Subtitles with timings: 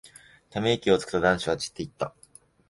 [0.49, 2.15] ため息をつくと、男子たちは散っていった。